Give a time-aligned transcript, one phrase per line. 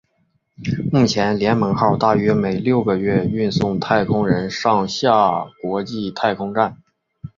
[0.91, 6.81] 目前联盟号大约每六个月运送太空人上下国际太空站。